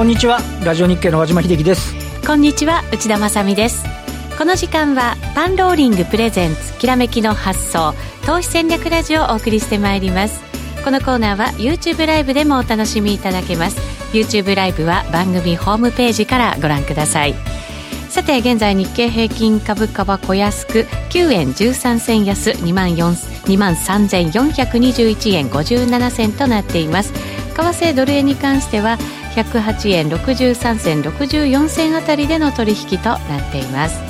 [0.00, 0.38] こんにちは。
[0.64, 1.94] ラジオ日経の和島秀樹です。
[2.26, 2.82] こんにちは。
[2.90, 3.84] 内田まさです。
[4.38, 7.92] この時間はパンローリングプレゼンツきらめきの発想
[8.24, 10.40] 投資戦略ラジオをお送りしてまいります。
[10.84, 13.76] このコーナーは YouTube ライブでもお楽しみいただけます。
[14.14, 17.34] YouTube ライブは番組ホームページからご覧ください。
[18.08, 27.12] さて現在日経平均株価は小安く9円13銭安2万2万3421円57銭となっています。
[27.12, 28.96] 為替ドル円に関しては
[29.34, 34.00] 108円63銭64銭あたりでの取引となっています。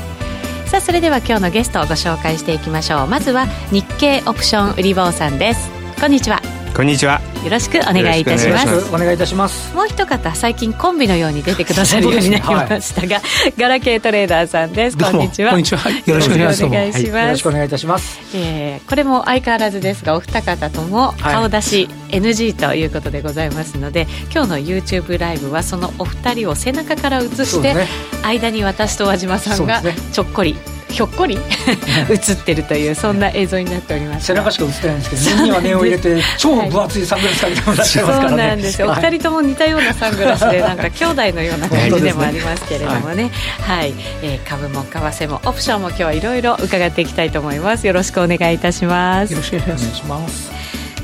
[0.67, 3.07] さあそれでは今日のゲストをご紹介していきましょう。
[3.09, 5.69] まずは日経オプション売り坊さんです。
[6.01, 6.60] こんにちは。
[6.81, 7.21] こんにちは。
[7.45, 8.89] よろしくお願いいたします。
[8.89, 9.77] お願いいたします。
[9.77, 14.97] もう一方最近コンビのように出てくださるようになりましたが、はい、ガラケートレーダーさんです。
[14.97, 15.51] こんにちは。
[15.51, 15.91] こんにちは。
[15.91, 27.89] よろしくお願いします、はい、よろしくお願いいたします、えー、これも相変わらずですがお二方とも顔出し NG ということでございますので、はい、今日の YouTube ライブはそのお二人を背中から映して、ね、
[28.23, 30.57] 間に私と和島さんがちょっこり
[30.91, 31.39] ひょっこり
[32.11, 34.27] 映ってるというそんな映像になっております。
[34.27, 43.31] 背中しか映ってないんですけど目には念を入れて 超分厚いサングラスかけてもらってますからね、そうなんですよ、お二人とも似たようなサングラスで なんか兄弟のような感じでもありますけれどもね。
[43.61, 47.87] はい、えー、株も為替もオプションも今日はいろいろ伺っていきたいと思います。
[47.87, 49.33] よろしくお願いいたします。
[49.33, 50.51] よろしくお願いします。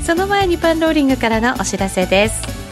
[0.05, 2.66] その前にパンローリングからのお知らせです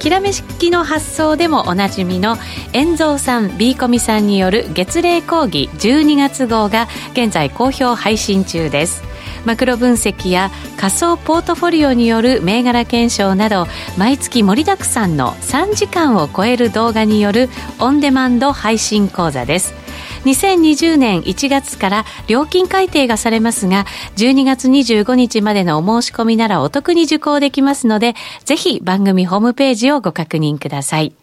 [0.00, 2.38] きらめきの発想でもおなじみの
[2.72, 9.02] 遠蔵さん B コミさんによる月例講義12月号が現在好評配信中です。
[9.44, 13.66] マクロ分析や仮想ポートフォリオによる銘柄検証など
[13.98, 19.79] 毎月盛りだくさんの3時間を超える動画によるオンデマンド配信講座です。
[20.24, 23.86] 2020年1月から料金改定がされますが、
[24.16, 31.14] 12月25日までのお申し込みならお得に受講できますので、ぜひ番組ホームページをご確認ください。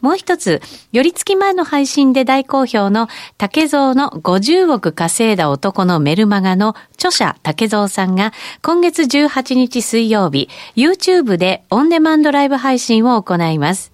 [0.00, 0.62] もう一つ、
[0.92, 13.92] 寄り付き前の配信で大好評の竹蔵の50億稼いだ男のメルマガの著者竹蔵さんが今月18日水曜日、YouTube でオンデマンドライブ配信を行います。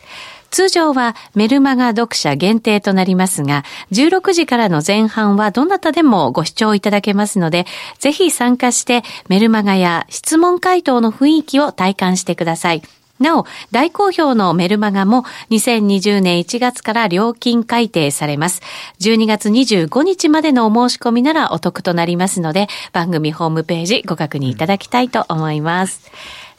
[0.54, 7.66] 通常はメルマガ読者限定となりますが、16時からの前半はどなたでもご視聴いただけますので、
[7.98, 12.82] ぜひ参加してメルマガや質問回答の雰囲気を体感してください。
[13.18, 18.62] なお、大好評のメルマガも2020年1月から料金改定されます。
[19.00, 26.12] 12月25日までのお申し込みならお得となりますので、番組ホームページご確認いただきたいと思います。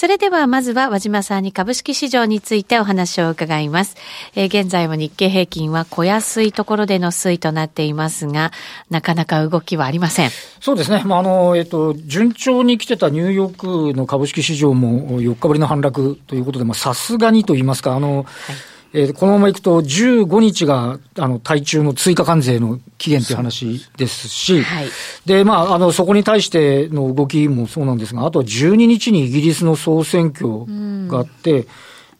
[0.00, 3.98] それではまずは和島さんに株式市場についてお話を伺います。
[4.34, 8.50] えー、現在も日経平均は小安いところでの推移となっていますが、
[8.88, 10.30] なかなか動きはありません。
[10.58, 11.02] そうですね。
[11.04, 18.26] まあ、あの、えっと、順調に来てたニューヨークの株式市場も4日ぶりの反落ということで、まあ、さすがにと言いますか、あの、はい
[18.92, 24.28] えー、このままいくと、15日が、あの、対中の追加関税の期限という話です。
[24.28, 24.88] し、はい、
[25.26, 30.48] で、まあ、あの、そこに対しての動きもそうなんですが、あとは12日にイギリスの総選挙
[31.08, 31.66] があって、うん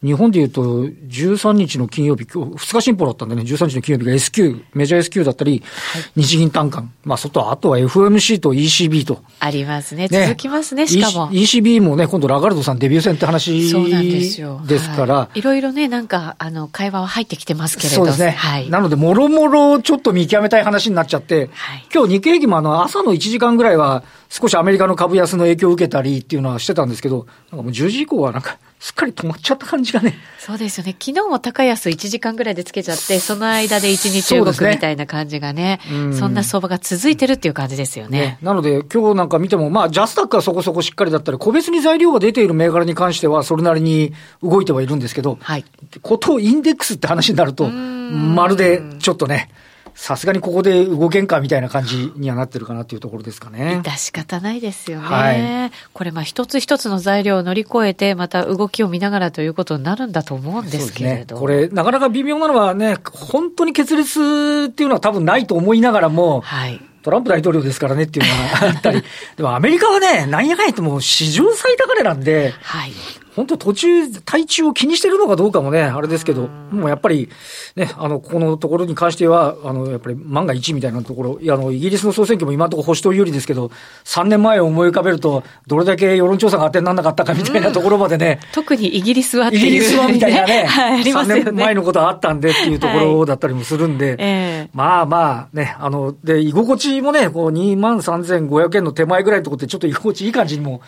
[0.02, 5.62] 日本でいうと、13日の金曜日、今日、2日進歩だったんでね、13日の金曜日が S q メジャー S q だったり、
[5.92, 9.22] はい、日銀単価、まあ、外、あとは FMC と ECB と。
[9.40, 10.08] ありますね。
[10.08, 11.30] ね続きますね、しかも。
[11.30, 14.62] ECB もね、今度ラガルドさんデビュー戦って話そうなんですよ。
[14.66, 15.40] ですから、はい。
[15.40, 18.30] いろいろね、なんか、あの、会話は入ってきてますけれどそうですね。
[18.30, 18.70] はい。
[18.70, 30.14] なので、もろもろちょっと見極めたい話になっちゃって、はい、今日日経平均もあの、朝の1時間ぐらいは、少しアメリカの株安の影響を受けたりっていうのはしてたんですけど、なんかもう10時以降はなんか、すっかり止まっちゃった感じがね。
[30.38, 30.96] そうですよね。
[30.98, 38.18] 昨日も高安1時間ぐらいでつけちゃって、その間で1日動くみたいな感じがね、そ、ね、そんな相場が続いてるっていう感じですよね。
[38.18, 45.64] ねなので、今日なんか見ても、まあ、ジャスタックはそこそこしっかりだったり、個別に材料が出ている銘柄に関しては、それなりに動いてはいるんですけど、はい。
[46.00, 49.50] ことインデックスって話になると、まるでちょっとね、
[49.94, 53.80] さすがにここで動けんかみたいな感じにはなってるかなっていうところですかね。
[53.84, 55.06] 致し方ないですよね。
[55.06, 61.36] はい、これ、まあ一つ一つの材料を乗り越えて、また動きを見ながらということになるんだと思うんですけれど。
[61.36, 66.80] ね、これ、なかなか微妙なのはね、本当に決裂っていうのは多分ないと思いながらも、はい。
[67.02, 69.02] トランプ大統領ですからねっていうのがあったり、
[69.36, 72.92] でもアメリカはね、なんやかんやってもう史上最高値なんで、はい、
[73.36, 77.28] 本当途中、体中を気にしてるのかどうかもね、あれですけど、もうやっぱり、
[77.76, 83.70] ね、あの、ここのところに関しては、あの、やっぱり万が一みたいなところ、いや、あの、イギリスの総選挙も今のところ保守党有利ですけど、
[84.04, 88.40] 3年前を思い浮かべると、どれだけ世論調査が当てにならなかったかみたいなところまでね。
[88.52, 94.68] 特にイギリスはっていう、イギリスはみたいなね、 はい、3年前のことはあったんでっていうところだったりもするんで、はいえ。
[94.72, 100.80] ー、まあまあね、あの、で、居心地もね、こう2万3500円の手前ぐらいのところってちょっと居心地いい感じにも、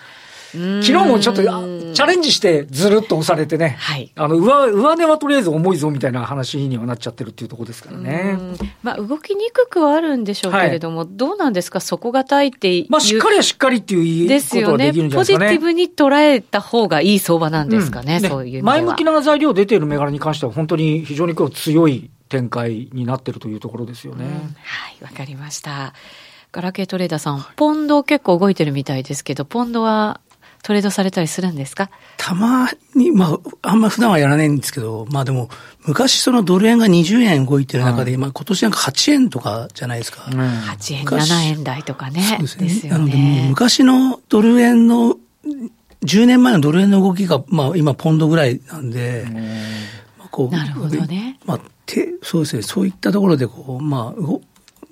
[0.53, 1.43] 昨日もちょっと
[1.93, 8.39] チャレンジしてずるっと押されてね、はい、あの上上値はとりあえず重いぞみたいな話にはなっちゃってるっていうところですからね。
[8.83, 12.87] まあ、動きにくくはあるんでしょうけれども、はい、どうなんですか、底堅いっていう。
[12.89, 15.11] まあ、しっかりはしっかりっていうできるんじゃないですかね。
[15.17, 24.25] ポジティブに捉えた方がいい相場なんですかね、うん、そういう前向きな材料出ている銘柄に関しては、本当に非常に強い展開になってるというところですよね。
[24.25, 24.39] うん、は
[25.01, 25.95] い、わかりました。
[26.53, 30.21] ガラケートレーダーさん、ポンド結構動いてるみたいですけど、ポンドは
[30.63, 31.91] トレードされたりするんですか？
[32.17, 35.51] たまに、まあ、あんま普段はやらないんですけど、まあでも、
[35.87, 40.25] 昔そのドル円が20円動いてる中で、うん、まあ今年なんか8円とかじゃないですか。
[40.31, 42.23] うん、8円、7円台とかね。
[42.23, 42.69] そうですね。
[42.69, 43.17] すねなので、
[43.49, 45.17] 昔のドル円の、
[46.05, 49.27] 10年前のドル円の動きが、まあ今ポンドぐらいなんで、
[50.19, 51.39] まあ、こうなるほどね。
[51.45, 54.21] まあ、てそうですね、そういったところでこう、まあ、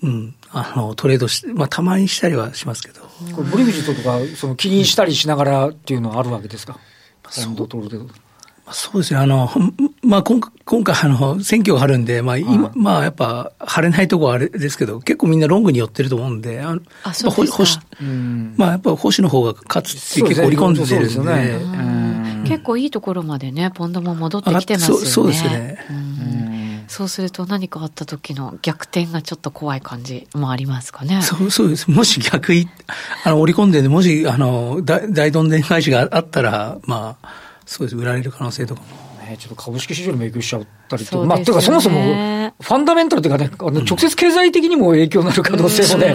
[0.03, 3.03] うん、あの、トレードし、まあ、たまにしたりはしますけど。
[3.35, 6.79] これ、ブリグジットとか、その、気にしたりしながらっていうのはあるわけですか、
[7.23, 8.09] ポンドトレード。
[8.73, 9.21] そうですね。
[9.21, 9.51] あの、
[10.03, 17.83] まあ、今今回、あの、選挙があるんで、まあ、今、はい、まあ、やっぱ、晴れないとこはあれですけど、結構みんなロングに寄ってると思うんで、あの、あそうですか。
[18.57, 21.09] まあ、やっぱ、星の方が勝つって結構織り込んでるんで。
[21.09, 25.07] でね、結構いいところまでね、ポンドも戻ってきてますよね。
[25.07, 25.79] そうですね。
[26.91, 31.23] そうすると何かあった時の逆転がちょっと怖い感じもありますかね。
[31.23, 31.89] そうそうです。
[31.89, 32.69] もし逆い、
[33.23, 37.29] あの、織り込んで、もし、あの、大大どんでん返しがあったら、まあ、
[37.65, 37.97] そうです。
[37.97, 38.87] 売られる可能性とかも。
[39.25, 42.01] ね、ちょっと株式市場にも影響しちゃったりと、ね、まあ、というかそもそも、
[42.61, 46.15] ファンダメンタルというかね、あの直接経済的にも影響になる可能性もね、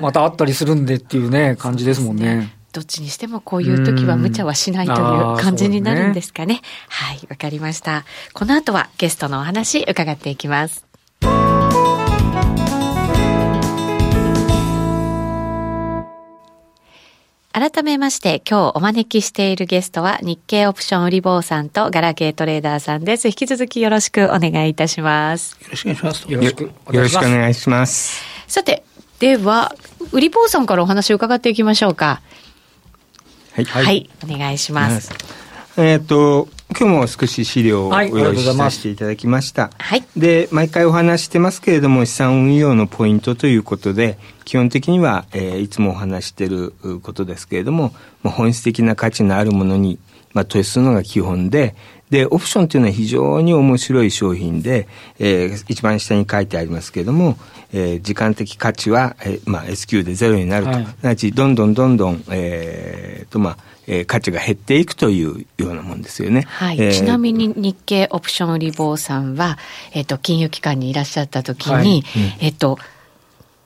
[0.00, 2.57] またあったりするんでっていうね、感じですもんね。
[2.72, 4.98] どっちにしてもこういう時は無茶はしないという
[5.38, 6.54] 感じになるんですかね。
[6.54, 8.04] ねはい、わかりました。
[8.34, 10.88] この後はゲストのお話伺っていきます。
[17.58, 23.26] 改めまして、今日お招きしているゲストは日経オプション売り坊さんとガラケートレーダーさんです。
[23.26, 25.58] 引き続きよろしくお願いいたします。
[25.62, 26.32] よろしくお願いします。
[26.32, 28.22] よろしくお願いします。
[28.46, 28.84] さて、
[29.18, 29.74] では、
[30.12, 32.20] 売り坊さんからお話を伺っていきましょうか。
[33.64, 33.84] はい。
[33.84, 35.10] はい、お願いします。
[35.76, 39.70] えっ、と、今日も少し資料を用意させていただきました。
[39.78, 40.04] はい。
[40.16, 49.98] で、毎回お話してますけれども、資産運用のポイントということで、基本的には、えー、いつもお話していることですけれども、本質的な価値のあるものに、
[50.34, 51.74] まあ、投資するのが基本で、
[52.10, 54.88] で、オプションというのは非常に面白い商品で、
[55.18, 57.36] えー、一番下に書いてありますけれども、
[57.72, 60.72] えー、時間的価値は、えーまあ、S q でゼロになると。
[60.72, 66.42] はい、なち、どんどんどんどん、えー、と、まあ、えー、価値が減っていくというようなもんですよね。
[66.42, 66.80] はい。
[66.80, 69.58] えー、ちなみに日経オプション売り坊さんは、
[69.92, 71.86] えっ、ー、と、金融機関にいらっしゃった時に、はい。
[71.86, 72.02] うん、
[72.40, 72.78] えっ、と、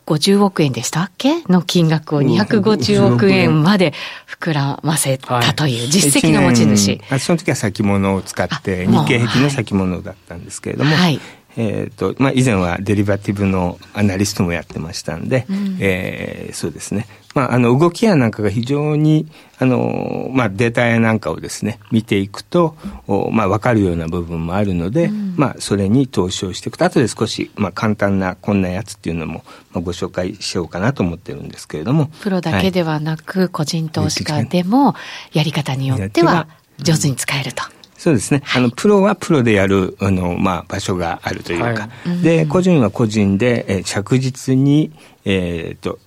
[0.06, 1.42] 50億円でしたっけ？
[1.44, 3.92] の金額を250億円まで
[4.26, 7.00] 膨らませたという実績の持ち主。
[7.08, 11.20] はい、その時は先物を使って、日経平均の先物だったんですけれども、はい、
[11.56, 17.06] えっ、ー、と、まあ、以前はデリバティブのアナリストもやってましたんで、うん、えー、そうですね。
[17.34, 19.26] まあ、あの、動きやなんかが非常に、
[19.58, 32.06] あの、まあ、データやなんかをですね、見ていくと、おまあ、わかるような部分もあるので、うん、まあ、それに投資をしていくと、後で少し、まあ、簡単なこんなやつっていうのも、まあ、ご紹介しようかなと思ってるんですけれども。
[32.20, 34.94] プロだけではなく、はい、個人投資家でも、
[35.32, 36.48] やり方によっては、
[36.78, 37.62] 上手に使えると。
[38.02, 38.42] そうですね。
[38.52, 44.90] あの、プロはプロでやる、あの、まあ、場所があるというか、はい、で、個人は個人で、えー、着実に、
[45.24, 46.00] えっ、ー、と、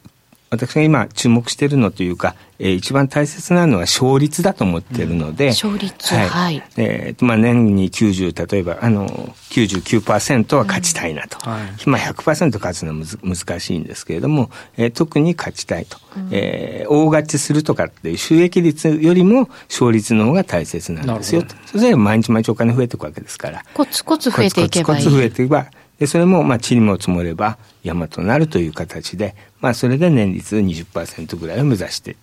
[0.49, 6.13] 私が今注目しているのというか、えー、一番大切なのは勝率だと思っているので、うん、勝率。
[6.13, 9.07] はい、はい、えー、まあ年に90例えばあの
[9.49, 23.65] 99%は勝ちたいなと、うんはい、まあ100%勝つのはむず難しいんですけれども、えー、特に勝ちたいと、うん、えー、大勝ちするとかっていう収益率よりも勝率の方が大切なんですよそれで毎日毎日お金増えていくわけですから。
[23.73, 25.03] コツコツ増えていけばいい。
[25.03, 25.67] コツコツ増えていけば
[25.99, 32.15] でそれもまあ地にも積もれば山となるという形で、まあ、それで年率20%ぐらいを目指して、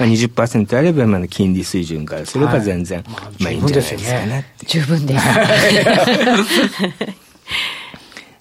[0.00, 4.52] まあ20%あれば今の金利水準からすれば全然、はい、まあいいんじゃないですかね。
[4.66, 5.24] 十分です。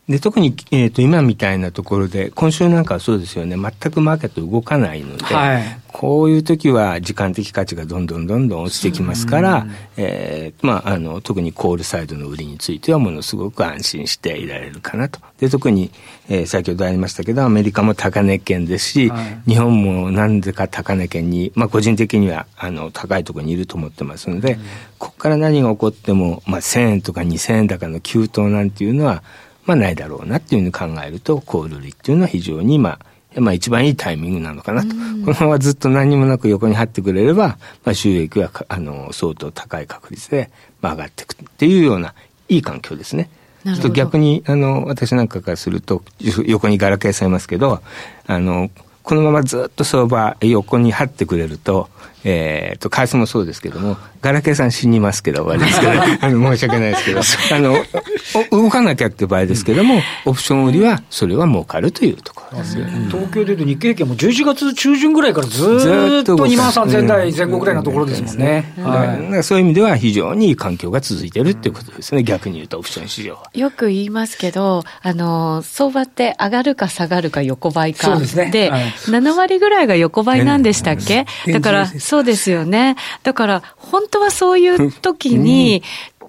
[0.10, 15.20] で、特に、えっ、ー、と、今みたいなところで、今週なんかはそうですよね、全くマーケット動かないので、はい、こういう時は時間的価値がどんどんどんどん落ちてきますから、えー、まあ、あの、特にコールサイドの売りについてはものすごく安心していられるかなと。
[15.42, 15.92] で、特に、
[16.30, 24.60] えー、先ほどありましたけど、アメリカも高値圏ですし、はい、日本もなんでか高値圏に、まあ、個人的には、あの、高いところにいると思ってますので、うん、
[25.00, 29.22] ここから何が起こっても、まあ、1000円とか2000円高の急騰なんていうのは、
[29.68, 32.98] まあないだろうなっていうふうに考えると、コール売りっていうのは非常にま
[33.36, 34.88] あ、まあ一番いいタイミングなのかなと。
[34.90, 40.50] このままずっと何にもなく横に張ってくれれば、まあ収益はあの相当高い確率で、
[40.82, 42.16] まあ、上がっていくっていうような
[42.50, 43.30] いい環境ですね。
[43.66, 46.02] ちょっと逆に、あの、私なんかからすると、
[46.46, 47.82] 横にガラケーさんいますけど、
[48.26, 48.70] あの、
[49.04, 51.90] このままずっと相場横に張ってくれると、
[52.24, 57.22] えっ、ー、と、為替もそうですけども、ガラケーさん死にますけど、終わりですけど、 あの、申し訳ないですけど、
[57.56, 57.78] あの、
[58.52, 68.74] 動かなきゃって場合ですけども、オプション売りは、それは儲かるというところですよ、ね、東京でいうと日経平均も11月中旬ぐらいからずっと2万3000台前後ぐらいのところですもんね。
[68.82, 73.50] はい、そういう意味では非常にいい環境が続いてるっていうことですね、逆に言うとオプション市場は。
[73.54, 78.08] よく言いますけど、あの、相場って上がるか下がるか横ばいか。
[78.08, 78.52] そうですね。
[78.52, 82.96] で、はい、7割ぐらいが横ばいなんでしたっけ、だから、そうですよね。
[83.24, 85.84] だから、本当はそういう時に、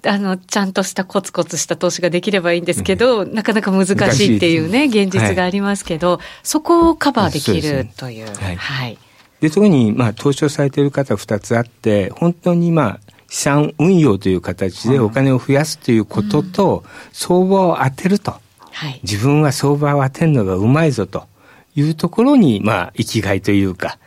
[0.05, 8.25] あの、ちゃんとしたコツコツした投資ができればいいんですけど、うん、なかなか難しいっていうね、現実がありますけど、はい、そこをカバーできるという。
[8.25, 8.55] はい。
[8.57, 8.97] はい、
[9.39, 16.83] で、特に、まあ、投資をされている方二つあって、本当にまあ、資産運用という形でお金を増やすということと、
[17.13, 18.35] 相場を当てると。
[18.71, 21.25] はい、自分は相場を当てるのがうまいぞと
[21.75, 23.97] いうところに、まあ、生きがいというか、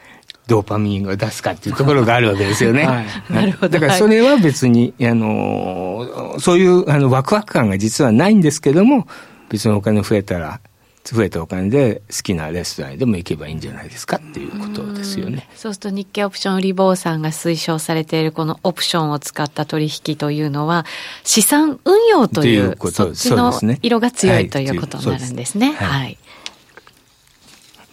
[0.46, 2.84] ドーパミンを出すかっていうところがあるわけですよね。
[2.84, 3.68] はい、なるほど。
[3.68, 9.06] だからそれは別に、あの、そういうあのワクワク感が実はないんですけども、
[9.48, 10.60] 別にお金増えたら、
[11.04, 15.48] 増えたお金で好きなレストランでも行けばいいんじゃないですかっていうことですよね。
[15.52, 20.86] うそうすると日経オプションリボーさんが推奨されているこのオプションを使った取引というのは
[21.24, 25.72] 資産運用という、そっちの色が強いということになるんですね。
[25.72, 26.18] はい、はい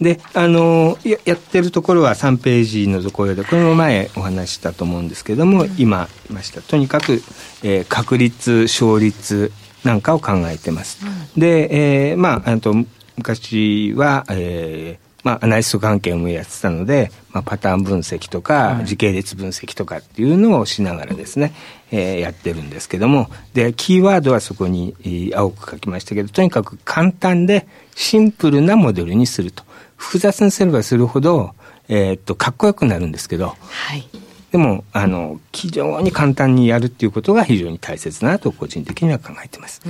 [0.00, 6.62] で、あのや、やってるところは3ページのところで、これも前お話したと思うんですけども、うん、今言いました。
[6.62, 7.22] とにかく、
[7.62, 9.52] えー、確率、勝率
[9.84, 11.04] なんかを考えてます。
[11.04, 12.74] うん、で、えー、まあ、あと、
[13.16, 21.52] 昔は、えー、まあ、アナリスト関係もやってたので、まあ、パターン分析とか、時系列分析とかっていうのをしながらですね、
[21.90, 29.64] えー、やってるんですけども、で、キーワードはそこに、えー、青く書きましたけど、とにかく簡単でシンプルなモデルにすると。
[30.00, 31.54] 複雑にすればするほど、
[31.88, 34.08] えー、っと、かっこよくなるんですけど、はい。
[34.50, 39.82] でも、あの、非常に簡単にやるっていうことが非常に大切だなと個人的には考えています。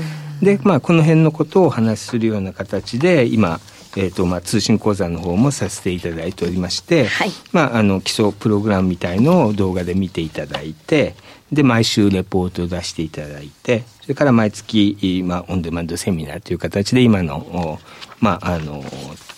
[0.42, 3.60] で、まあ、この辺のことをお話しするような形で、今、
[3.96, 11.14] えーとまあ、通信講座の方もさせていただいておりまして、はい、まあ、あの基礎プログラムみたいのを動画で見ていただいて
[11.52, 17.78] で毎週レポートを出していただいてそれから毎月、まあ、オンデマンドセミナーという形で今の
[18.20, 18.84] まあ、あの、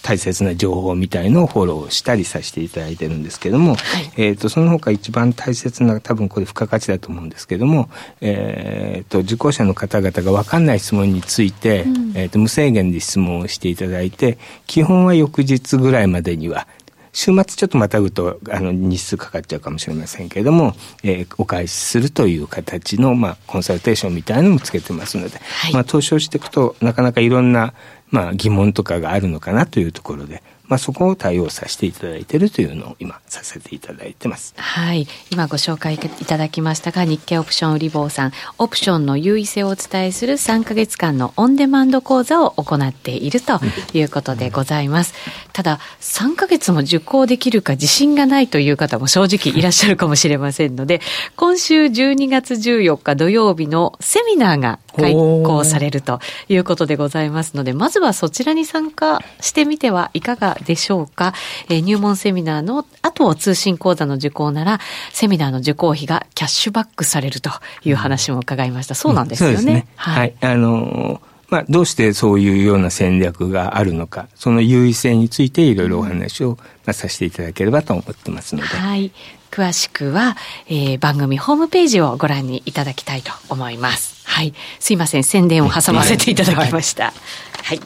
[0.03, 7.89] 大切な情報みたいのをフォローしたりさせていただいてるんですけども、はい、えっ、と、その他一番大切な、多分これ付加価値だと思うんですけども、
[8.21, 16.67] えっ、ー、と、受講者の方々が分かんない質問について、うん、えっ、と、無制限で質問をしていただいて、基本は翌日ぐらいまでには
[17.13, 27.75] 週末ちょっとまたぐと、あの、日数かかっちゃうかもしれませんけれども、えー、お返しするという形の、まあ、コンサルテーションみたいなのもつけてますので、はい、まあ、投資をしていくと、なかなかいろんな、
[28.11, 34.55] まあ、疑問とかがあるのかなというところで、まあ、そこを対応させていただいているというのを今させていただいてます。
[34.57, 35.07] はい。
[35.31, 43.61] 今ご紹介いただきましたが、日経オプション売り坊さん、オプションの優位性をお伝えする3か月間のオンデマンド講座を行っていると
[43.93, 45.15] いうことでございます。
[45.53, 51.01] ただ、3か月も受講できるか自信がないという方も正直いらっしゃるかもしれませんので、
[51.37, 61.35] 今週12月14日土曜日のセミナーが開講されるということでございますので、まずはそちらに参加してみてはいかがでしょうか。
[61.69, 64.81] えー、入門セミナーの後通信講座の受講なら、
[65.13, 67.51] セミナーの受講費がキャッシュバックされると
[67.85, 68.95] いう話も伺いました。
[68.95, 69.57] そうなんですよね。
[69.59, 70.35] うん、ねはい、はい。
[70.41, 78.69] あのーまあ、どうしてそういうような戦略があるのか、その優位性についていろいろお話を、まあ、させていただければと思ってますので。
[78.69, 79.13] はい。
[79.53, 80.35] 詳しくは、
[80.67, 84.27] えー、番組ホームページをご覧にいただきたいと思います。
[84.27, 84.55] はい。
[84.81, 87.13] すいません、宣伝を挟ませていただきました。
[87.63, 87.77] はい。
[87.77, 87.85] は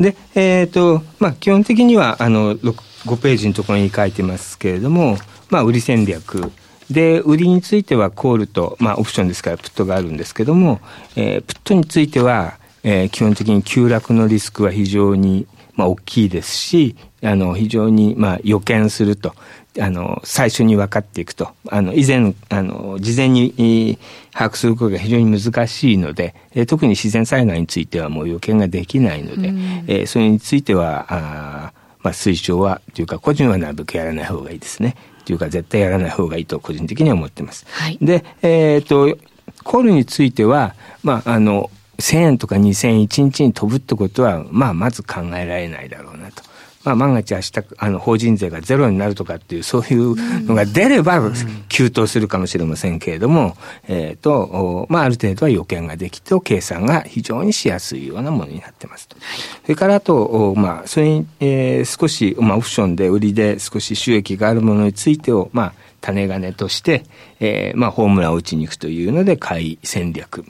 [0.00, 5.16] い、で、えっ、ー、と、まあ、基本的には、あの、5ページのところに書いてますけれども、
[5.48, 6.50] まあ、売り戦略。
[6.90, 10.80] で、売りについてはコールと、まあ、オプションですから、プットがあるんですけども、
[11.14, 19.36] えー、プットについては、えー、基本的に急落のリスクは非常に、まあ、大きいですし、あの、非常に、まあ、予見すると。
[19.80, 21.48] あの、最初に分かっていくと。
[21.68, 23.98] あの、以前、あの、事前に
[24.32, 34.94] 把握することが非常に難しいので、え特に自然災害についてはもう予見ができないので、うん、えー、それについては、あまあ、推奨は、というか、個人はなるべくやらない方がいいですね。
[35.24, 37.66] というか、絶対やらない方がいいと、個人的には思ってます。
[37.70, 39.18] はい、で、えっ、ー、と、
[39.64, 46.42] コールについては、まあ、あの、1000円とか2000円1日に飛ぶってことは、まあ、まず考えられないだろうなと。
[46.84, 50.14] まあ、万が一明日、あの、法人税がゼロになるとかっていう、そういう
[50.44, 51.20] のが出れば、
[51.68, 53.56] 急騰するかもしれませんけれども、
[53.88, 59.16] えっ、ー、と、まあ、ある程度は予見ができて、計算が非常にしやすいようなものになってますと。
[59.62, 65.72] それからあと、まあ、それに、えー、少し、まあ、オプションで売りで少し収益があるものについてを、まあ、
[66.04, 67.04] 種金として、
[67.40, 70.44] えー、まあ、ホームランを打ちに行くというので、買い戦略。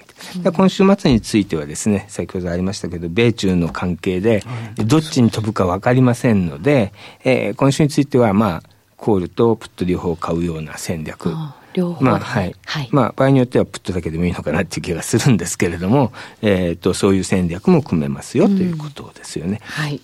[0.45, 4.43] うん、今週末についてはですね、先ほどありましたけど、米中の関係で、
[4.77, 6.93] どっちに飛ぶか分かりませんので、
[7.23, 8.63] えー、今週については、まあ、
[8.97, 11.33] コールとプット両方買うような戦略。
[11.75, 12.55] 両方まあ、はい。
[12.67, 19.61] はい、まあ、場合によってはプットだけでもいいのかなっていう気がするんですけれども、えっ、ー、と、そういう戦略も組めますよということですよね。
[19.79, 20.01] うん、はい。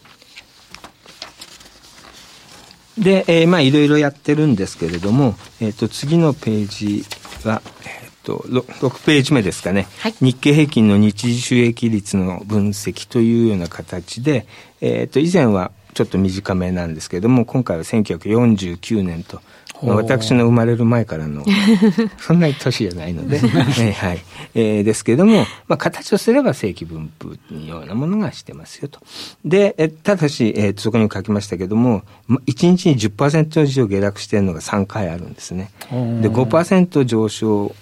[3.01, 7.05] で、えー、まあいろいろやってるんですけれども、えっ、ー、と次のページ
[7.49, 14.47] は、えっ、ー、と 6, 6ページ目ですかね、はい、日経平均の日時収益率の分析というような形で、
[14.83, 19.41] えっ、と以前はちょっと短めなんですけれども今回は1949年と
[19.83, 21.45] まあ、私の生まれる前からの、
[22.19, 24.23] そんなに年じゃないので、 えー、はい。
[24.55, 29.01] えー、ですけれども、まあ、形とすれば正規分布のようなものがしてますよと。
[29.45, 35.71] で、えただし、えー、そこにも書きましたけども、1日に10%以上下落しているのが3回あるんですね。
[35.91, 37.75] で、5%上昇、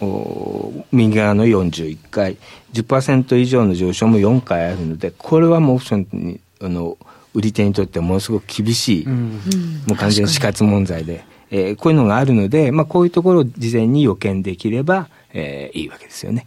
[0.92, 2.36] 右側の41回、
[2.72, 6.96] 10%以上の上昇も4回あるので、これはもうオプションに、あの、
[7.34, 9.40] 売り手にとってはものすごく厳しい、うん、
[9.86, 11.24] もう完全に死活問題で。
[11.50, 16.46] えー、こういうのがあるので、まあ、こういうところを事前に予見できれば、えー、いいわけですよね。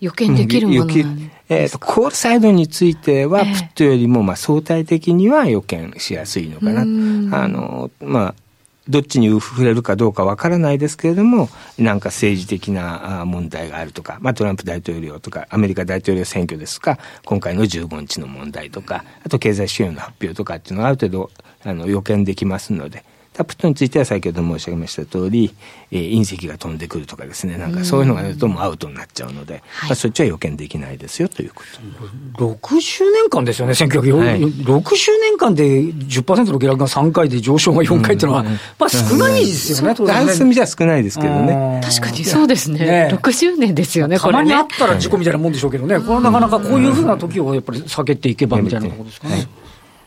[0.00, 6.80] 予見できるものなんえっ、ー、と、コールサイドについては、プットよりも、まあ、相対的には予見しやすいのかな。
[6.82, 6.84] あ
[7.48, 8.34] の、まあ、
[8.88, 21.30] どっちに触れるかどうかわからないですけれども、なんか政治的な問題があるとか、まあトランプ大統領とか、アメリカ大統領選挙ですとか、今回の15日の問題とか、あと経済支援の発表とかっていうのはある程度、
[21.64, 23.04] あの、予見できますので、
[23.36, 25.54] タプトについては先ほど申し上げました通り、
[25.90, 31.62] えー、隕石が飛んでくるとかですね、なんかそういうのがあるともうアウトになっちゃうので、まあ、そっちは予見できないですよというこ
[32.38, 32.56] と。
[32.56, 38.44] 60年間ですよね、1960、はい、60年間で10%の下落が3回で上昇が4回っていうのは、
[38.78, 41.82] まあ少ないですよね、ダンス見じゃ少ないですけどね。
[41.84, 42.78] 確かにそうですね。
[42.78, 43.10] ね。
[43.12, 44.38] 60年ですよね、これ、ね。
[44.38, 49.34] たまにあったら事故みたいなもんでしょうけどね、これはなかなかこういうふうな時をやっぱり避けていけばみたいなところですかね。
[49.34, 49.48] はい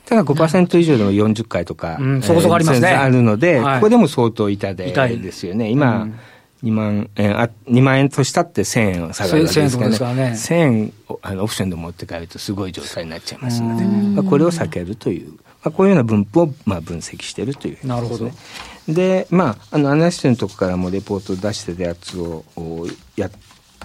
[0.09, 2.87] ただ5%以上でも40回とか、うん、そこそこありますね。
[2.89, 5.69] あるので、はい、ここでも相当痛手ですよね。
[5.69, 6.19] 今、うん
[6.63, 9.95] 2万円、あ、2万円としたって1000円下がるわけですからね。
[9.95, 18.29] 1000円ね1000円あのオプションで持って帰るとすごい状態になっちゃいますので、まあ、これを避けるという、まあ、こういうような分布をまあ分析しているという、ね、なるほど。
[18.89, 22.43] で、まあ、あの、アナリストのとこからもレポートを出してたやつを
[23.15, 23.31] やっ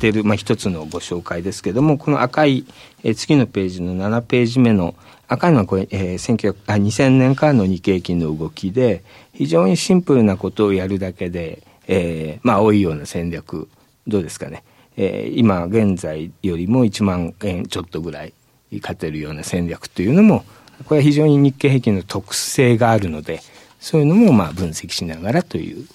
[0.00, 2.64] てる、まあ、一つのご紹介ですけれども、この赤い、
[3.04, 4.94] え次のページの7ページ目の
[5.28, 13.68] 赤いのはこれ、えー、あ2000年からの日経金の動きで、非常にシンプルなことをやるだけで、えー、まあ、多いような戦略、
[14.06, 14.62] どうですかね。
[14.96, 18.32] えー、今現在よりも1万円ちょっとぐらい
[18.80, 20.44] 勝てるような戦略というのも、
[20.86, 23.40] これは非常に日経平均の特性があるので、
[23.80, 25.86] そういうのもまあ分析しながらという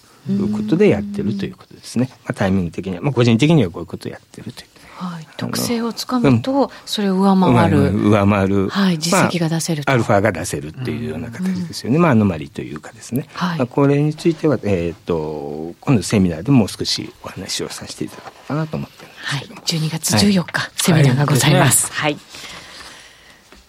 [0.52, 2.10] ことでやってるということですね。
[2.12, 4.68] まあ、タイミング的には、まあ、個人的にはこういうことをやってるという。
[4.99, 13.57] はい、特性をつかむと、それを上回る、上回る、はい、実績が出せるまあ、アルファが出せるっていうような形ですよね、うん、まあ、アノマリというかですね、はい。
[13.59, 21.91] まあ、これについては、えーと、今度セミナーでもう少しお話をさせていただこうかなと思ってるんですけども、はい、12月14日、はい、セミナーがございます。
[21.93, 22.17] はい、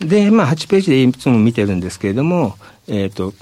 [0.00, 2.56] で、まあ、8ページでいつも見てるんですけれども、
[2.88, 3.32] えっ、ー、と、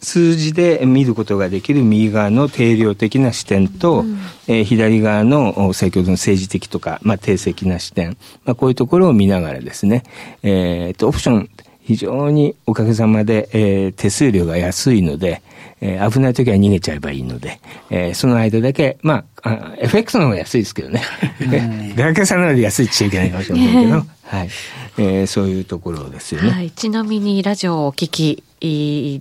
[0.00, 10.04] 数字で見ることができる右側の定量的な視点と、うん、えー、左側の先ほどの政治的とか、まあ、定石な視点、まあ、こういうところを見ながらですね、
[10.42, 11.50] えー、とオプション
[11.82, 15.42] 非常におかげさまで、えー、手数料が安いので、
[15.80, 21.02] えー、危ない時は逃げちゃえばいいので、えー、その間だけ、まあ、あ FX の方が安いですけどね。
[21.96, 24.48] 出かけさんなので安いっちゃいけないかもしれませんけど、 はい。
[24.98, 26.50] えー、そういうところですよね。
[26.50, 26.70] はい。
[26.72, 28.42] ちなみにラジオをお聞き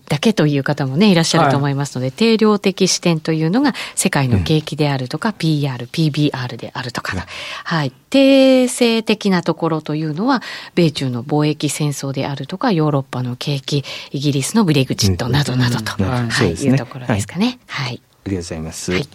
[0.07, 7.25] だけという方もね、いらっしゃると思いますので、はい、定量的視点というのが世界の景気であるとか、うん、PR、PBR であるとか、
[7.63, 7.91] はい。
[8.09, 10.41] 定性的なところというのは、
[10.75, 17.59] 米中の貿易戦争であるとか、ヨーロッパの景気、イギリスのブレグジットなどなどと、うん、はい、ね、いうところですかね。
[17.67, 18.01] はい。
[18.25, 18.91] ありがとうございます。
[18.91, 19.07] はい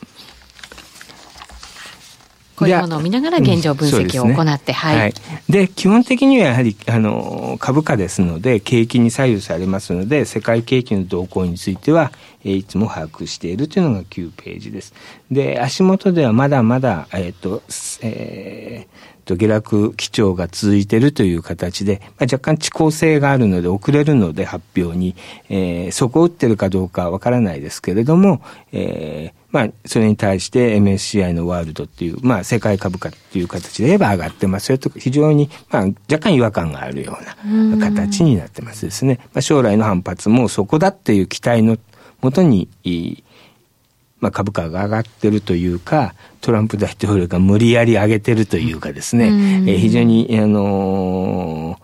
[2.63, 5.15] こういうものを見ながら現状分析を行って、ね、はい、はい、
[5.49, 12.13] で基本的にはやはりあの株価ですので景気に左右されますので世界景気の動向については、
[12.45, 14.95] えー、いつも把握しているというのが9ページです。
[15.31, 17.63] で足元ではまだまだえっ、ー、と
[18.03, 25.15] えーと下落基調が続いているという形で、まあ、若干遅効性があるので遅れるので発表に、
[25.49, 39.21] えー、底を打ってるかどうかわからないですけれども、えー、まあ、それに対して MSCI のワールドっていう、まあ、世界株価っていう形で言えば上がってますよと、非常に、まあ、若干違和感があるような形になってますですね。
[39.35, 41.77] まあ、将来の反発もそこだっていう期待の
[42.23, 42.69] もとに、
[44.21, 51.79] まあ、株価が上がってるというか、トランプ大統領が無理やり上げてるというかですね、えー、非常に、あのー、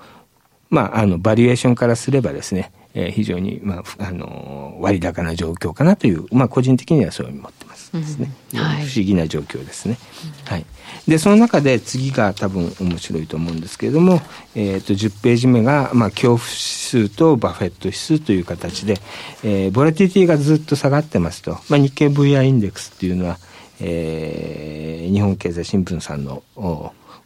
[0.71, 9.99] まあ、あの、バリエーションからすればですね、えー、非常に、まあ、あのー、割高な状況かなという、まあ、個人的にはそう思ってますですね、うんはい、不思議な状況ですね。
[10.47, 10.67] はい。
[11.07, 14.21] で、その中で次が多分面白いと思うんですけれども、
[14.55, 18.95] えっ、ー、と、10ページ目が、まあ、恐怖指数とバフェット指数という形で、
[19.43, 23.39] えー、ボラティティがずっと下がってますと、まあ、日経 VI インデックスっていうのは、
[23.81, 26.43] えー、日本経済新聞さんの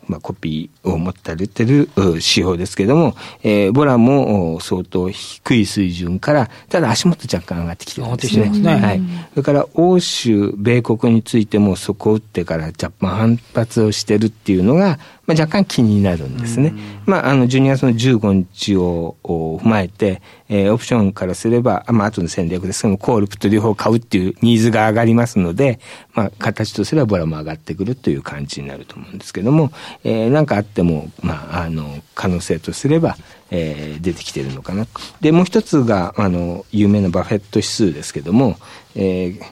[0.08, 8.50] まあ、コピーを持ってれてる指標ですけれども、えー、ボラも相当低い水準から、ただ足元若干上がってきてるんですね。
[8.50, 9.02] ねはい。
[9.30, 16.74] それから欧州、米国についてもそこを打ってから若干反発をしてるっていうのが、まあ、若干気になるんですね。
[17.06, 25.78] まあ、あの、12月の15日を踏まえて、えー、オプションからすれば、まあ、後の戦略ですけども、コール、プット両方買うっていうニーズが上がりますので、
[26.12, 29.70] まあ、形とすればボラも上がってくるという感じになると思うんですけども、
[30.02, 33.16] えー、なんかあっても、まあ、あの、可能性とすれば、
[33.52, 34.86] えー、出てきてるのかな。
[35.20, 38.56] で、もう一つが、あの、有名なバフェット指数ですけども、
[38.96, 39.42] えー、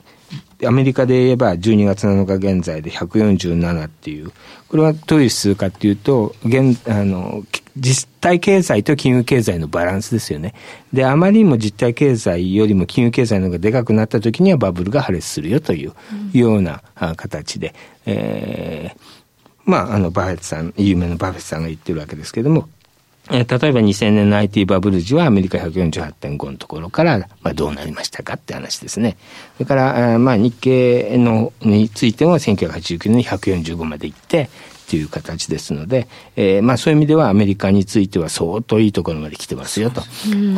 [0.67, 4.33] アメリカで言えば12月7日現在で147っていう、
[4.69, 7.45] これはどういう指数かっていうと、現、あの、
[7.77, 10.55] 実体経済と金融経済のバランスですよね。
[10.93, 15.93] で、あまりにも実体経済よりも金融経済の方がでかくなった時にはバブルが破裂するよという
[16.33, 16.83] ような
[17.17, 17.75] 形で、
[18.07, 19.01] えー、
[19.65, 22.69] まあ、あの、バフェットさん、有名なバフェットさんが言ってるわけですけれども、
[23.33, 29.17] えー、例えば2000年の IT バブル時はアメリカ148.5のところから、まあ、どうなりましたかって話ですね。
[29.55, 34.51] それから、まあ、日経のについても1989年に145まで行って、
[34.91, 40.03] という形ですので、えー、まあそういう意味ではアメリカについては相当いいところまで来てますよと。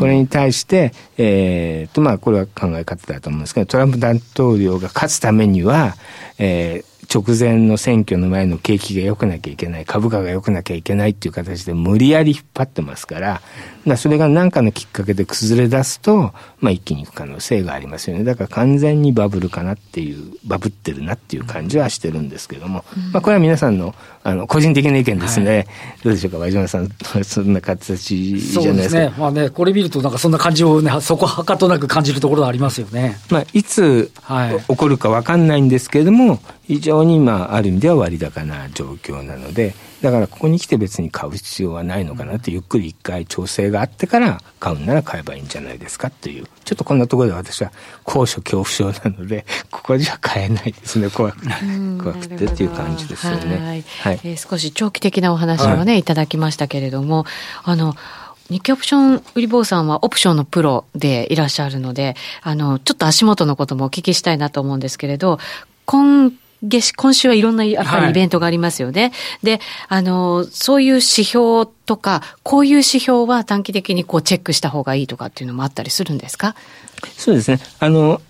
[0.01, 5.97] これに対して、えー、とまあこれは考え方だと思うんですけど、トランプ大統領が勝つためには、
[6.39, 13.42] えー、直前の選挙の前の景気が良くなきゃいけない、株価が良くなきゃいけないっていう形で無理やり引っ張ってますから、
[13.90, 18.25] だそれが何かのきっかけで崩れ出すと、まあ一気に行く可能性がありますよね。
[18.25, 25.57] だから完全にバブルかなっていう、バブってるなっていう感じはしてるんですけども、まあこれは皆さんの、あの、個人的な意見ですね。
[25.57, 25.66] はい、
[26.05, 26.88] どうでしょうか、和島さん、
[27.25, 28.62] そんな形じゃないですか？
[28.62, 29.12] そうですね。
[29.18, 33.18] まあね、これ見るとなんかそんな感じをね、そこはかとなく感じるところがありますよね。
[33.31, 34.12] まあ、いつ、
[34.68, 47.71] 起こるかわかんないんですけれども、非常に、まあ、ある意味では割高な状況なので、だからここに来て別に買う必要はないのかなって、ゆっくり一回調整があってから買うなら買えばいいんじゃないですかっていう、ちょっとこんなところで私は
[48.03, 51.47] 高所恐怖症なので、 ここじゃ買えないですね、怖く
[52.03, 53.85] 怖くてっていう感じですよね。
[54.01, 57.25] はい、えー、少し長期的なお話をね、はい、いただきましたけれども、
[57.62, 57.95] あの、
[58.51, 65.38] 日経オプション売り坊さんはオプションのプロでいらっしゃるので、あの、ちょっと足元のこともお聞きしたいなと思うんですけれど、
[65.87, 66.33] 今
[66.96, 69.03] 今週はいろんなやっぱりイベントがありますよね。
[69.03, 69.12] はい、
[69.46, 76.55] で、あの、そういう指標とか、こういう指標は短期的にこうチェックした方がいいとかっていうのもあったりするんですか？
[77.16, 77.59] そうですね。
[77.81, 78.20] あの、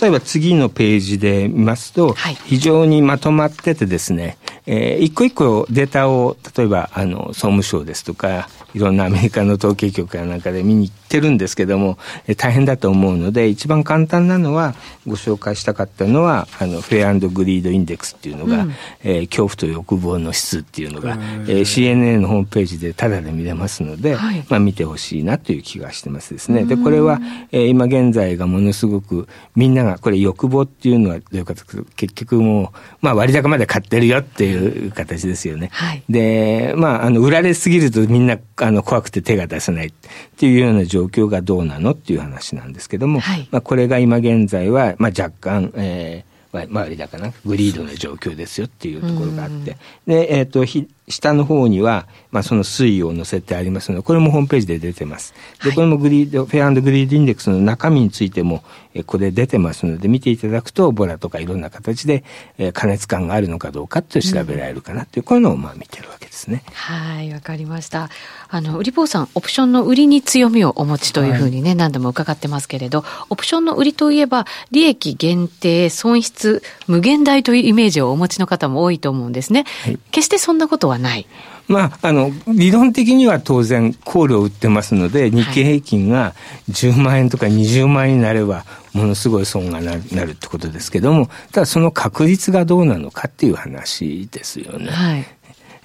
[0.00, 14.74] 例えば次のページで見ますと、はい、非常にまとまっててですね、えー、一個一個データを、例えば、あの、総務省ですとか、いろんなアメリカの統計局やなんかで見に行ってるんですけども、えー、大変だと思うので、一番簡単なのは、
[15.06, 26.64] ご紹介したかったのは、あの、 Fear Greed Index っていうのが、うん、えー、恐怖と欲望の指数っていうのが、えー、CNN のホームページでタダで見れますので、はい、まあ見てほしいなという気がしてますですね。
[26.64, 27.20] で、これは、
[27.52, 35.70] えー、今現在がものすごくみみんなが、これ欲望っていうのはどういうかというと、結局もう、まあ割高まで買ってるよっていう形ですよね。
[35.72, 39.92] はい、で、まあ、あの、売られすぎるとみんな、あの、怖くて手が出せないっ
[40.36, 49.76] ていうような状況がどうなのっていう話なんですけども、はい、まあこれが今現在は、まあ若干、えー、割高な、 Greed な状況ですよっていうところがあって、
[50.06, 50.64] で、えっ、ー、と、
[51.08, 55.34] 下の方には、まあ、その推移を載せてありますので、これもホームページで出てます。
[55.64, 58.64] で、これも Greed、Fear Greed Index の中身についても、
[58.94, 62.24] えこれ出てますので、見ていただくと、ボラとかいろんな形で、
[62.58, 66.62] えー、過熱感があるのかどうかって調べられるかなっていう、こういうのをまあ見てるわけですね。
[66.72, 68.10] はい、わかりました。
[68.48, 79.64] あの、売り坊さん、オプションの売りに強みをお持ちというふうにね、はい、何度も伺ってますけれど、オプションの売りといえば、利益限定、損失、無限大というイメージをお持ちの方も多いと思うんですね。
[79.84, 81.26] はい、決してそんなことはない。
[81.68, 86.34] まあ、あの、理論的には当然、コールを売ってますので、日経平均が
[86.70, 94.90] 10万円とか20万円になれば、ものすごい損がなるってことですけども、ただその確率がどうなのかっていう話ですよね。
[94.90, 95.26] はい。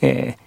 [0.02, 0.38] え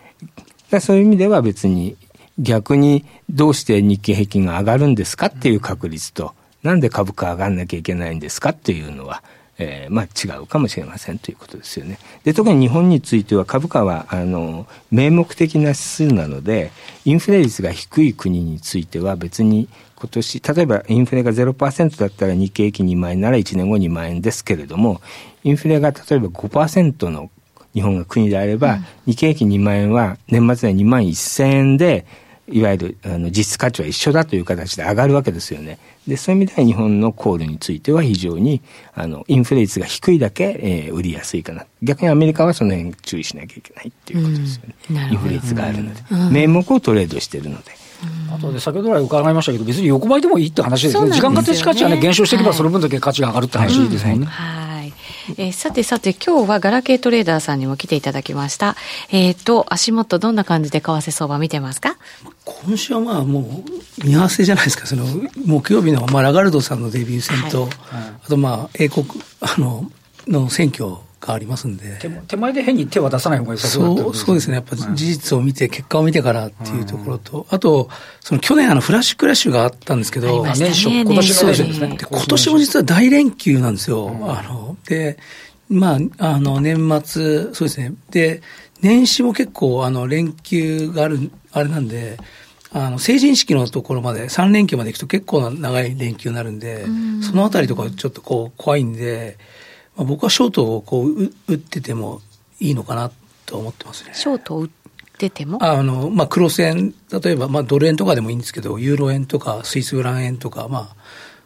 [0.70, 1.96] ー、そういう意味では別に、
[2.38, 9.22] 逆にどうして日経平均が上がるんですかっていう確率と、なんで株価上がんなきゃいけないんですかっていうのは、
[9.58, 11.98] えー、まあ違うかもしれませんということですよね。
[12.24, 16.72] で、特に日本については株価は、あの、名目的な指数なので、
[17.04, 25.00] インフレ率が低い国については別に今年、例えばインフレが0%だったら日経平均2万円なら1年後2万円ですけれども、
[25.44, 27.30] インフレが例えば5%の
[27.74, 32.06] 日本が国であれば、うん、日経平均2万円は年末には2万1000円で、
[32.48, 35.78] いわゆるあの実質価値は一緒だという形で上がるわけですよね。
[36.07, 38.61] で、そういう意味では日本のコールについては非常に、
[38.94, 41.64] あの、インフレ率が低いだけ、えー、売りやすいかな。
[41.83, 44.74] 逆にアメリカはその辺注意しなきゃいけないっていうことですよね。
[44.90, 46.02] うん、インフレ率があるので。
[46.30, 47.72] 名目をトレードしてるので。
[48.30, 51.12] あとで先ほど来伺いましたけど、別に横ばいでもいいって話ですよね。
[51.12, 54.26] 時間価値価値はね、減少していけばその分だけ価値が上がるって話ですもんね。
[54.26, 54.63] はい
[55.30, 58.76] えー、さてさて、今日はガラケートレーダーさんにも来ていただきました。
[59.10, 61.96] えっ、ー、と、足元どんな感じで為替相場見てますか？
[62.44, 63.62] 今週はまあも
[64.02, 64.87] う、見合わせじゃないですか。
[64.87, 65.06] その、
[65.46, 67.70] 木曜日の、まあ、ラガルドさんのデビュー戦と、はい、
[68.26, 69.06] あとまあ、英国、
[69.40, 69.90] あの、
[70.28, 71.98] の選挙がありますんで。
[72.28, 74.56] 手前で変に手は出さない方がいいそうそうですね。
[74.56, 77.88] やっぱ事実を見て、結果を見てからっていうところと、あと、
[78.20, 81.98] その去年あのフラッシュクラッシュがあったんですけど、年初、今年の年初ですね。
[82.10, 84.10] 今年も実は大連休なんですよ。
[84.22, 85.18] あの、で、
[85.68, 87.94] まあ、あの、年末、そうですね。
[88.10, 88.42] で、
[88.80, 92.18] 年始も結構、あの、連休がある、あれなんで、
[92.70, 96.84] あの、成人式のところまで、3連休まで行くと結構な長い連休になるんで、
[97.22, 99.38] そのあたりとかちょっとこう、怖いんで、
[99.96, 102.20] まあ、僕はショートをこう打ってても
[102.58, 103.10] いいのかな
[103.46, 104.10] と思ってますね。
[104.12, 104.68] ショートを打っ
[105.16, 105.62] てても？
[105.62, 110.96] あの、まあ、クロス円、例えば、まあ、ドル円とかでもいいんですけど、ユーロ円とかスイスフラン円とか、まあ、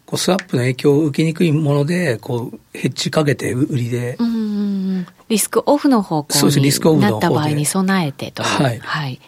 [0.08, 4.16] こうスワップの影響を受けにくいもので、こう、ヘッジかけて売りで。
[4.18, 8.78] うんリスクオフの方向になった場合に備えてとはい。
[8.78, 9.20] はい。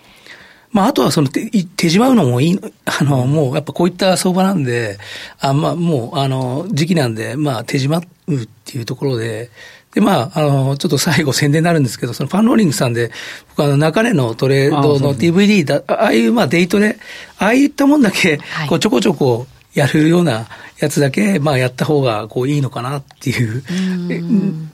[0.73, 4.97] まあ、あとはその手、手じまうのもいい、 あの、もうやっぱこういった相場なんで、
[5.39, 9.51] あまあ、もう、あの、時期なんで、まあ、手じまうっていうところで、
[9.93, 13.11] で、まあ、あの、ちょっと最後宣伝になるんですけど、そのファンローリングさんで、
[13.51, 16.97] 僕あの、中根のトレードの DVD だ、ああいうまあデイトレ、
[17.39, 18.39] ああいったもんだけ、
[18.71, 20.47] こうちょこちょこやるような
[20.81, 23.63] やつだけ、まあやった方がこういいのかなっていう。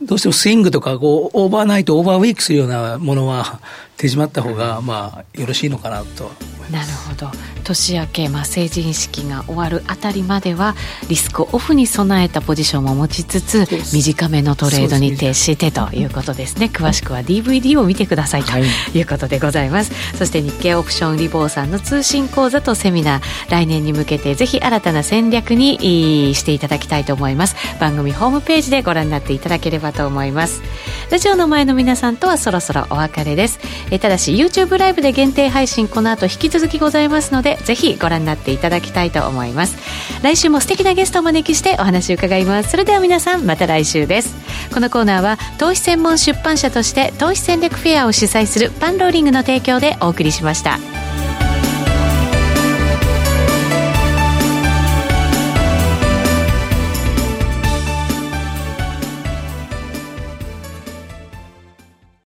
[0.00, 3.60] うどうしてもスイングとか、こう、オーバーナイト、オーバーウィークするようなものは、
[3.96, 6.30] 手仕舞った方が、まあ、よろしいのかなと。
[6.70, 7.30] なるほど。
[7.62, 10.76] 年明け、まあ、成人式が終わるあたりまでは
[11.08, 16.70] リスクオフに備えたポジションも持ちつつ短めのトレードに徹してということですね。
[16.72, 19.02] 詳しくは DVD を見てくださいとい。
[19.02, 27.56] うことでございます、はい、そして日経オプション売坊さんの通信講座とセミナー来年に向けてぜひ新たな戦略にしていただきたいと思います。
[27.78, 30.62] 番組ホームページでご覧になっていただければと思います。
[31.10, 33.58] ラジオの前の皆さんとはそろそろお別れです
[33.90, 39.76] えただし YouTube ライブで限定配信この後引き続きございますのでぜひご覧になっていただきたいと思います。
[40.22, 42.70] 来週も素敵なゲストをお招きしてお話を伺います。
[42.70, 44.34] それでは皆さんまた来週です。
[44.72, 50.95] このコーナーは投資専門出版社として投資戦略フェアを主催するパンローリングの提供でお送りしました。